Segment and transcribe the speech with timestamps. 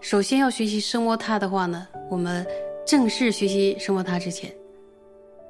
[0.00, 2.46] 首先要学习声摩他的话呢，我们
[2.86, 4.54] 正式学习声摩他之前，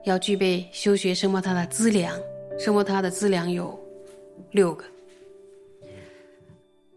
[0.04, 2.18] 要具备修学声摩他的资粮。
[2.58, 3.78] 声摩他的资粮有
[4.50, 4.84] 六个。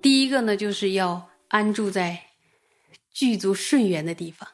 [0.01, 2.17] 第一个呢，就是要安住在
[3.11, 4.47] 具足顺缘的地方，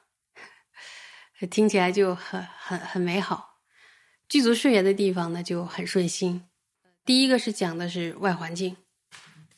[1.52, 3.59] 听起来就很很很美好。
[4.27, 6.48] 具足顺缘的地方呢，就很顺心。
[7.05, 8.76] 第一个是讲的是外环境，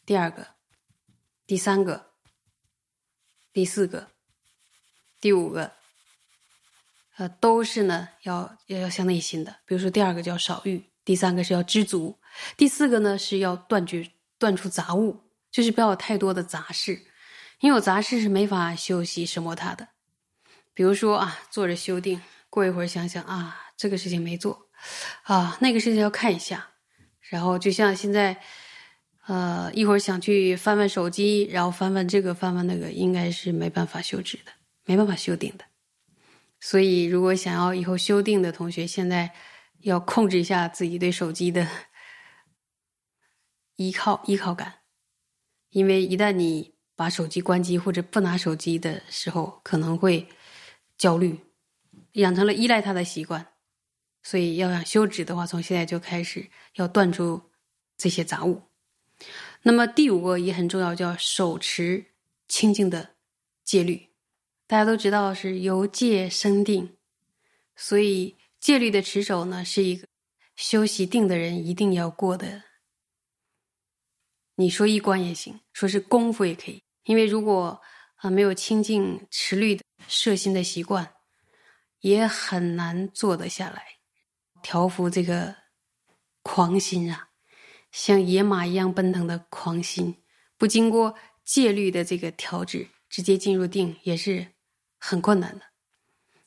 [0.05, 0.45] 第二个、
[1.45, 2.06] 第三个。
[3.57, 4.11] 第四个、
[5.19, 5.71] 第五个，
[7.15, 9.55] 呃，都是呢要要要向内心的。
[9.65, 12.19] 比如说，第二个叫少欲，第三个是要知足，
[12.55, 17.01] 第四个呢是要断绝断除杂物，就是不要有太多的杂事，
[17.59, 19.87] 因为有杂事是没法休息什么他的。
[20.75, 24.67] 比如说啊，坐着修定，过一会儿想想啊，这个事情没做，
[25.23, 26.73] 啊，那个事情要看一下，
[27.21, 28.39] 然后就像现在。
[29.27, 34.51] 呃，一会儿想去翻翻手机，然后翻翻这个，翻翻那个，应该是没办法修止的，
[34.85, 35.65] 没办法修定的。
[36.61, 39.29] 所以，如果想要以后修订的同学，现在
[39.81, 41.67] 要控制一下自己对手机的
[43.75, 44.75] 依靠依靠感，
[45.71, 50.25] 因为一旦你把手机关机或者不拿手机的时候，可能会
[50.97, 51.37] 焦虑，
[52.13, 53.45] 养成了依赖它的习惯。
[54.23, 57.51] 所以，要想修止的话，从现在就开始要断除
[57.97, 58.61] 这些杂物。
[59.63, 62.05] 那么第五个也很重要，叫手持
[62.47, 63.15] 清净的
[63.63, 64.09] 戒律。
[64.65, 66.97] 大家都知道是由戒生定，
[67.75, 70.07] 所以戒律的持守呢，是一个
[70.55, 72.63] 修习定的人一定要过的。
[74.55, 76.83] 你说一关也行，说是功夫也可以。
[77.03, 77.81] 因为如果
[78.15, 81.13] 啊没有清净持律的摄心的习惯，
[81.99, 83.83] 也很难坐得下来，
[84.61, 85.55] 调服这个
[86.41, 87.29] 狂心啊。
[87.99, 90.17] 像野马一样奔腾的狂心，
[90.55, 94.49] 不经过戒律的这个调制，直接进入定也是
[94.99, 95.65] 很困难的。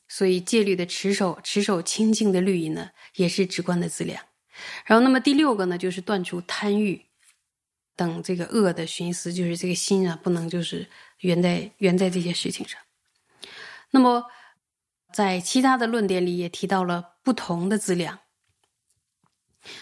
[0.07, 4.23] 所以戒律的持守，持守清净的律仪呢，也是直观的资粮。
[4.85, 7.05] 然后，那么第六个呢，就是断除贪欲
[7.97, 10.87] 等这个恶的寻思，就是这个心啊，不能就是
[11.19, 12.79] 圆在圆在这些事情上。
[13.89, 14.25] 那么，
[15.13, 18.20] 在其他的论点里也提到了不同的资粮。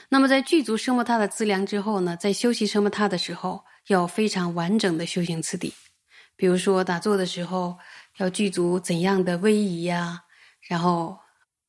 [0.09, 5.73] 那么，在具足生摩他的资粮之后呢，在修习生摩他的时候，要非常完整的修行次第。
[6.35, 7.77] 比如说，打坐的时候
[8.17, 10.23] 要具足怎样的威仪呀，
[10.67, 11.17] 然后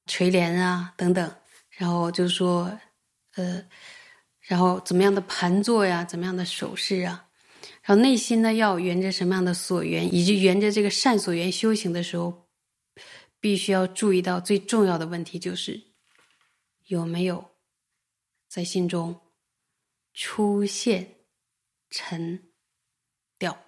[0.07, 1.33] 垂帘啊等等，
[1.71, 2.79] 然后就说，
[3.37, 3.65] 呃，
[4.41, 7.27] 然后怎么样的盘坐呀，怎么样的手势啊，
[7.83, 12.49] 然后内心呢要沿着什么样的所缘，以及沿着这个善所缘修行的时候，
[13.41, 15.81] 必须要注意到最重要的问题就是
[16.87, 17.50] 有没有。
[18.51, 19.33] 在心中
[20.13, 21.21] 出现
[21.89, 22.53] 沉
[23.39, 23.65] 掉，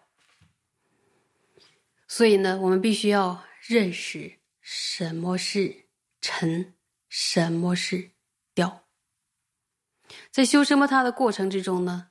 [2.08, 5.88] 所以呢，我们必须要认识什么是
[6.20, 6.76] 沉，
[7.08, 8.10] 什么是
[8.54, 8.88] 掉。
[10.32, 12.10] 在修什么它的过程之中呢，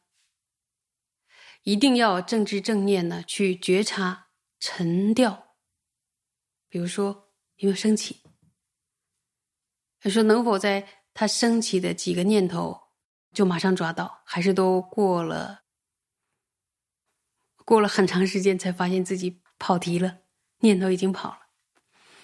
[1.64, 4.30] 一定要正知正念呢去觉察
[4.62, 5.58] 沉掉。
[6.70, 8.24] 比如说有没有升起？
[10.00, 11.01] 他说能否在？
[11.14, 12.90] 他升起的几个念头，
[13.34, 15.64] 就马上抓到，还是都过了，
[17.66, 20.20] 过了很长时间才发现自己跑题了，
[20.60, 21.40] 念头已经跑了，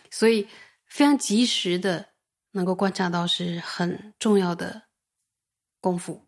[0.10, 0.48] 所以
[0.86, 2.14] 非常及时的
[2.52, 4.84] 能够观察到是很重要的
[5.82, 6.28] 功夫。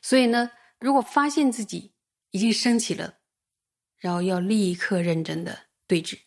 [0.00, 1.94] 所以呢，如果发现自己
[2.30, 3.18] 已经升起了，
[3.98, 6.20] 然后要立刻认真的对峙。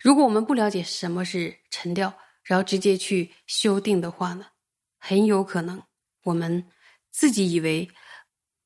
[0.00, 2.16] 如果我们不了解什么是沉掉。
[2.46, 4.46] 然后直接去修订的话呢，
[4.98, 5.82] 很有可能
[6.22, 6.70] 我们
[7.10, 7.90] 自己以为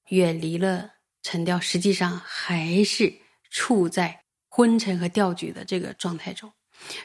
[0.09, 3.11] 远离了沉掉，实际上还是
[3.51, 6.53] 处在昏沉和掉举的这个状态中。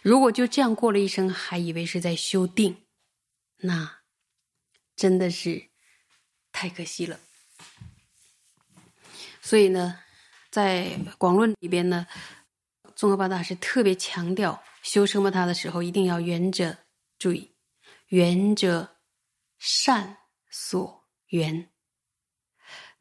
[0.02, 2.86] 如果就这样过了一生，还以为是在修定，
[3.58, 4.02] 那
[4.98, 5.70] 真的是
[6.52, 7.18] 太可惜了。
[9.42, 10.00] 所以呢，
[10.50, 12.06] 在广论里边呢，
[12.96, 14.62] 综合八大师特别强调。
[14.86, 16.78] 修什么他的时候，一定要圆着
[17.18, 17.56] 注意，
[18.10, 18.98] 圆着
[19.58, 20.16] 善
[20.48, 21.72] 所缘。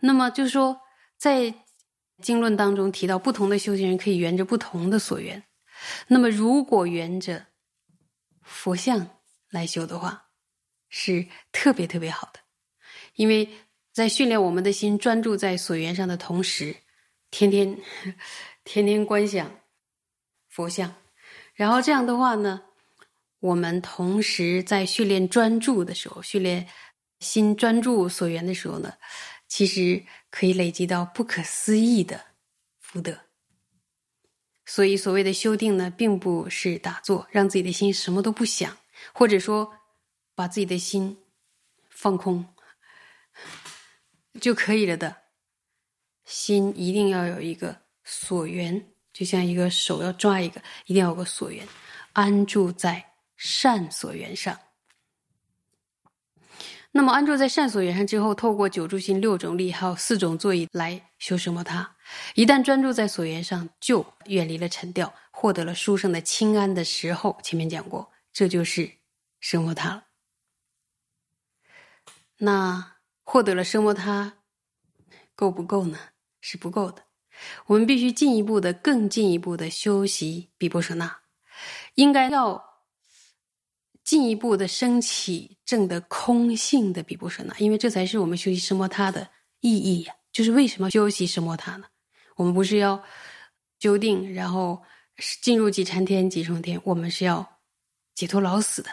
[0.00, 0.80] 那么就是说，
[1.18, 1.54] 在
[2.22, 5.44] 经论当中提到，不同的修行人可以圆着不同的所缘。
[6.08, 7.48] 那么如果圆着
[8.40, 9.20] 佛像
[9.50, 10.30] 来修的话，
[10.88, 12.40] 是特别特别好的，
[13.16, 13.46] 因为
[13.92, 16.74] 在训练我们的心专注在所缘上的同时，
[17.30, 17.78] 天天
[18.64, 19.60] 天天观想
[20.48, 21.03] 佛像。
[21.54, 22.62] 然后这样的话呢，
[23.40, 26.66] 我们同时在训练专注的时候，训练
[27.20, 28.92] 心专注所缘的时候呢，
[29.46, 32.20] 其实可以累积到不可思议的
[32.80, 33.18] 福德。
[34.66, 38.76] 所以，所谓的修定呢，并不是打坐，让自己的心什么都不想，
[39.12, 39.72] 或者说
[40.34, 41.16] 把自己的心
[41.90, 42.44] 放空
[44.40, 45.16] 就可以了的。
[46.24, 51.66] 心一定要有一个所缘，就像一个手要抓一个，一定要有个所缘，
[52.12, 54.58] 安住在善所缘上。
[56.90, 61.96] 那么安住在善所缘上之后，透过九住心、六种力，还有四种座椅来修什么他。
[62.34, 68.90] 一旦专注在所缘上，就远离了沉掉，获得了殊胜的清安的时候，前面讲过，这就是
[69.40, 70.04] 生摩他了。
[72.38, 74.34] 那获得了生摩他，
[75.34, 75.98] 够不够呢？
[76.40, 77.02] 是不够的。
[77.66, 81.18] 我们必须进一步的、更进一步的修习比波舍那，
[81.94, 82.74] 应该要。
[84.04, 89.26] 进一步的升起正的空性的比波舍那，因为这才是我们修习什摩他的
[89.60, 90.14] 意义呀。
[90.30, 91.86] 就是为什么修习什摩他呢？
[92.36, 93.02] 我们不是要
[93.80, 94.82] 修定，然后
[95.40, 97.60] 进入几禅天、几重天，我们是要
[98.14, 98.90] 解脱老死的。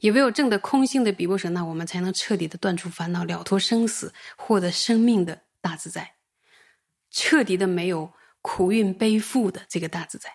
[0.00, 6.14] 也唯有正的空性的比波舍那，我们才能彻底的断除烦恼，了脱生死，获得生命的大自在，
[7.12, 10.28] 彻底的没有苦运背负的这个大自在。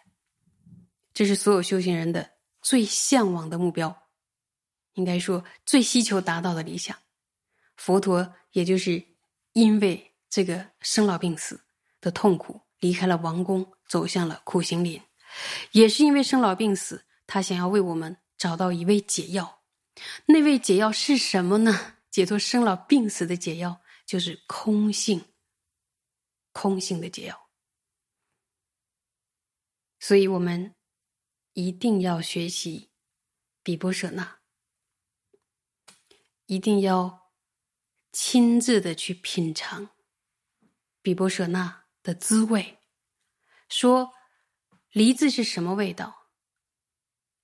[1.13, 2.37] 这是所有修行人的。
[2.59, 3.95] 最向往的目标，
[4.95, 6.97] 应该说最希求达到的理想。
[7.77, 9.01] 佛陀也就是
[9.53, 11.61] 因为这个生老病死
[12.01, 15.01] 的痛苦，离开了王宫，走向了苦行林。
[15.71, 19.61] 也是因为生老病死，他想要为我们找到一味解药。
[20.25, 21.93] 那味解药是什么呢？
[22.11, 25.23] 解脱生老病死的解药，就是空性。
[26.57, 27.49] 空性的解药。
[29.99, 30.73] 所以我们。
[31.57, 32.91] 一定要学习
[33.63, 34.41] 比波舍那，
[36.45, 37.31] 一定要
[38.11, 39.89] 亲自的去品尝
[41.01, 42.77] 比波舍那的滋味。
[43.69, 44.13] 说
[44.91, 46.29] 梨子是什么味道，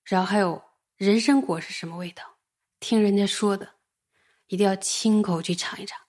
[0.03, 0.63] 然后还有
[0.95, 2.37] 人参果是什么味道，
[2.79, 3.79] 听人家说的，
[4.45, 5.99] 一定要亲口去尝一尝，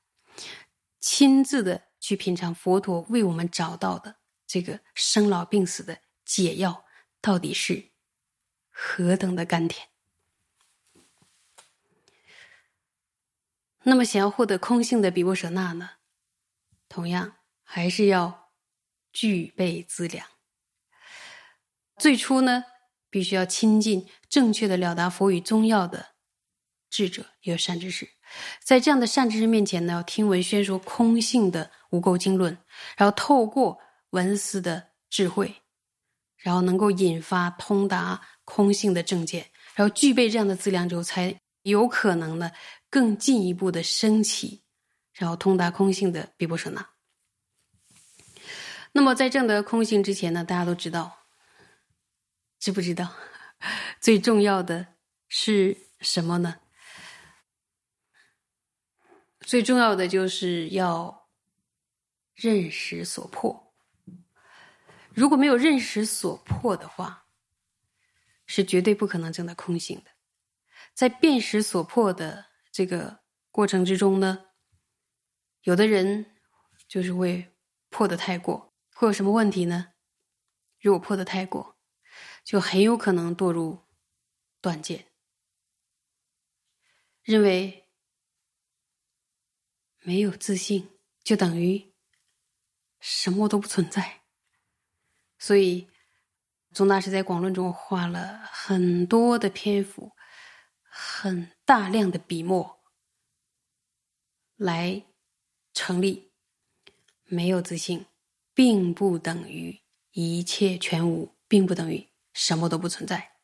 [1.00, 4.16] 亲自的去品尝佛陀为我们找到的
[4.46, 6.84] 这个生老病死的解药
[7.22, 7.92] 到底是。
[8.68, 9.88] 何等的甘甜！
[13.84, 15.92] 那么，想要获得空性的比波舍那呢？
[16.90, 18.50] 同样，还是要
[19.10, 20.28] 具备资粮。
[21.96, 22.64] 最初呢，
[23.08, 26.16] 必须要亲近正确的了达佛语宗要的
[26.90, 28.13] 智者，有善知识。
[28.62, 32.56] 在这样的善知识面前呢，要听闻宣说空性的无垢经论，
[32.96, 33.78] 然后透过
[34.10, 35.54] 文思的智慧，
[36.36, 38.20] 然后能够引发通达。
[38.46, 39.42] 空性的正见，
[39.74, 42.50] 然后具备这样的资粮之后，才有可能呢
[42.90, 44.62] 更进一步的升起，
[45.14, 46.86] 然后通达空性的比波舍那。
[48.92, 51.10] 那么在证得空性之前呢，大家都知道，
[52.60, 53.10] 知不知道？
[53.98, 54.88] 最重要的
[55.30, 56.56] 是什么呢？
[59.44, 61.28] 最重要的就是要
[62.34, 63.74] 认识所破。
[65.12, 67.28] 如果没有认识所破的话，
[68.46, 70.10] 是绝对不可能证得空性的，
[70.92, 73.20] 在辨识所破的这个
[73.50, 74.46] 过程之中呢，
[75.62, 76.34] 有的人
[76.88, 77.54] 就是会
[77.90, 79.92] 破的太过，会有什么问题呢？
[80.80, 81.78] 如果破的太过，
[82.42, 83.86] 就很有可能堕入
[84.60, 85.06] 断见，
[87.22, 87.83] 认为
[90.04, 90.88] 没有自信
[91.24, 91.92] 就等于
[93.00, 94.22] 什么都不存在，
[95.38, 95.88] 所以。
[96.74, 100.10] 宗大师在广论中花了很多的篇幅，
[100.82, 102.82] 很大量的笔墨
[104.56, 105.04] 来
[105.72, 106.32] 成立。
[107.26, 108.06] 没有自信，
[108.52, 109.80] 并不等于
[110.10, 113.36] 一切全无，并不等于什么都不存在。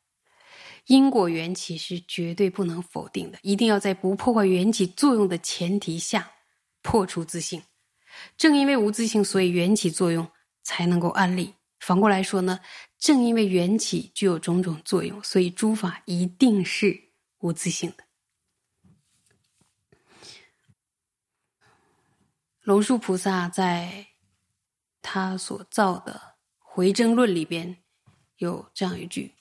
[0.87, 6.33] 因果缘起是绝对不能否定的，一定要在不破坏缘起作用的前提下
[6.83, 7.63] 破除自信。
[8.37, 10.31] 正因为无自性，所以缘起作用
[10.63, 11.55] 才能够安立。
[11.79, 12.61] 反过来说呢，
[12.99, 18.05] 正因为缘起具有种种作用，所以诸法一定是无自性的。
[22.61, 24.09] 龙树菩萨在
[25.01, 26.13] 他所造的
[26.59, 27.83] 《回争论》里边
[28.37, 29.35] 有这样一句，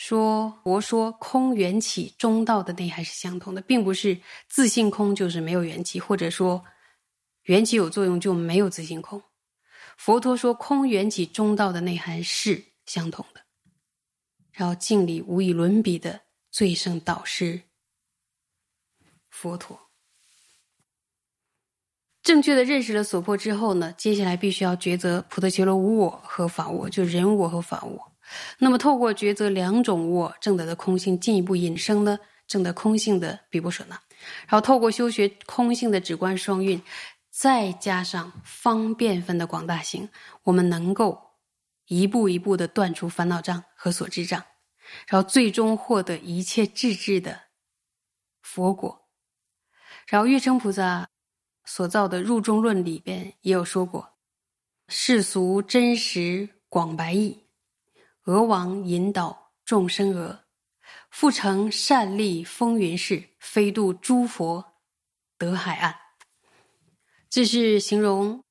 [0.00, 4.16] 说：“佛说空缘起中道的内涵是相同的，并不是
[4.48, 6.64] 自性空就是没有缘起，或者说
[7.42, 9.20] 缘起有作用就没有自性空。”
[9.98, 13.40] 佛陀说：“空缘起中道的内涵是相同的。”
[14.54, 17.60] 然后敬礼无以伦比的最胜导师
[19.28, 19.90] 佛陀。
[22.22, 28.12] 正确的认识了所破之后呢，接下来必须要抉择普特伽罗无我和法我，就人我和法我。
[28.58, 33.94] 那么透过抉择两种我，正德的空性进一步引生呢，正德空性的比波舍那。
[34.46, 36.82] 然后透过修学空性的止观双运，
[37.30, 40.08] 再加上方便分的广大性，
[40.42, 41.36] 我们能够
[41.86, 44.44] 一步一步的断除烦恼障和所知障，
[45.06, 47.40] 然后最终获得一切智智的
[48.42, 49.08] 佛果。
[50.08, 51.08] 然后月称菩萨。
[51.70, 54.14] 所造的入中论里边也有说过，
[54.88, 57.44] 世俗真实广白义，
[58.28, 60.44] 俄王引导众生俄，
[61.08, 64.74] 复成善利风云事，飞渡诸佛
[65.38, 65.96] 得海岸。
[67.30, 68.44] 这是形容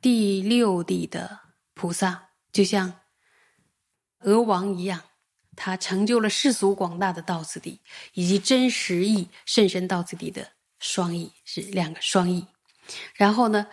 [0.00, 1.40] 第六地的
[1.74, 3.00] 菩萨，就像
[4.20, 5.02] 俄王一样，
[5.56, 7.80] 他成就了世俗广大的道次第，
[8.12, 10.52] 以及真实义甚深道次第的。
[10.78, 12.46] 双翼是两个双翼，
[13.16, 13.66] 然后呢，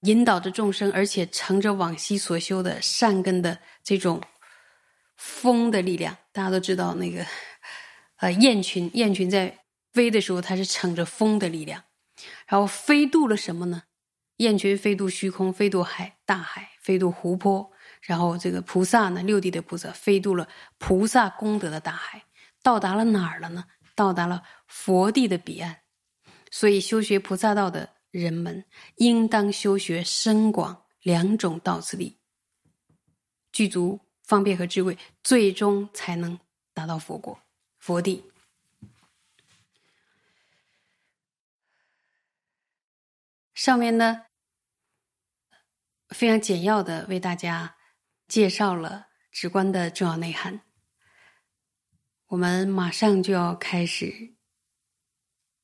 [0.00, 4.20] 引导着众生，而且乘着往昔所修的善根的这种
[5.16, 6.16] 风的力量。
[6.32, 7.24] 大家都知道那个，
[8.16, 11.84] 呃，雁群，雁群在飞的时候，它是乘着风的力量，
[12.46, 13.84] 然后飞渡了什么呢？
[14.36, 17.72] 雁群飞渡虚空，飞渡海，大海，飞渡湖泊。
[18.02, 20.46] 然后这个菩萨呢，六地的菩萨飞渡了
[20.78, 22.24] 菩萨功德的大海，
[22.62, 23.64] 到达了哪儿了呢？
[23.94, 25.78] 到达了佛地的彼岸。
[26.50, 28.64] 所以，修学菩萨道的人们，
[28.96, 32.18] 应当修学深广两种道次第，
[33.50, 36.38] 具足方便和智慧，最终才能
[36.74, 37.40] 达到佛果、
[37.78, 38.30] 佛地。
[43.54, 44.26] 上面呢，
[46.08, 47.76] 非常简要的为大家
[48.28, 50.60] 介绍了直观的重要内涵。
[52.26, 54.34] 我们马上就要开始。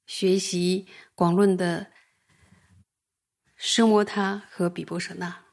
[0.06, 1.92] 学习广论的
[3.56, 5.44] 声摩他和比波舍那。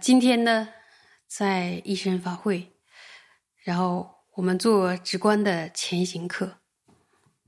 [0.00, 0.68] 今天呢，
[1.26, 2.72] 在一生法会，
[3.62, 6.58] 然后我们做直观的前行课，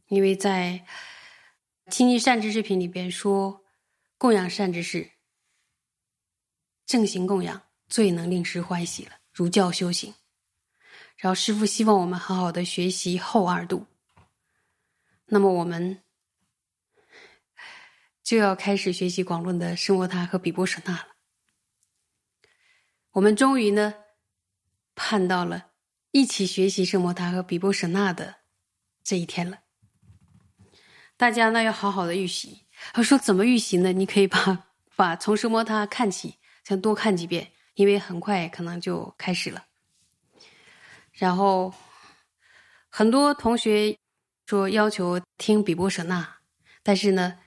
[0.07, 0.85] 因为在
[1.91, 3.65] 《亲近善知识品》里边说，
[4.17, 5.11] 供养善知识，
[6.87, 10.15] 正行供养最能令师欢喜了，如教修行。
[11.17, 13.87] 然后师傅希望我们好好的学习后二度。
[15.27, 16.01] 那么我们
[18.23, 21.16] 就要开始学习广论的生活塔和比波舍那了。
[23.17, 23.95] 我们终于呢，
[24.95, 25.71] 盼到了
[26.11, 28.37] 一起学习圣摩他和比波舍那的
[29.03, 29.61] 这一天了。
[31.17, 32.67] 大家呢要好好的预习。
[32.93, 33.91] 他说怎么预习呢？
[33.93, 39.65] 你可以把把从圣摩他看起，先多看几遍，因为很快可能就开始了。
[41.13, 41.73] 然后
[42.89, 43.99] 很多同学。
[44.45, 46.37] 说要求听比波舍那，
[46.85, 47.41] 但是呢，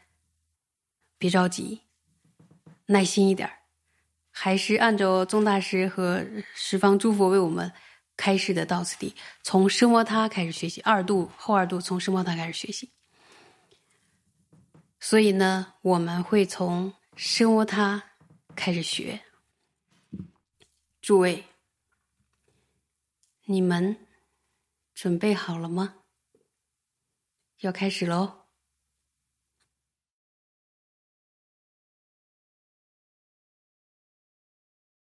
[1.18, 1.84] 别着急，
[2.88, 3.59] 耐心一点儿
[4.42, 7.70] 还是按照宗大师和十方诸佛为我们
[8.16, 12.90] 开示的道次第，从声摩他开始学习二度后二度，从声摩他开始学习。
[14.98, 18.02] 所以呢，我们会从声摩他
[18.56, 19.20] 开始学。
[21.02, 21.44] 诸位，
[23.44, 24.08] 你们
[24.94, 25.96] 准备好了吗？
[27.60, 28.39] 要开始喽！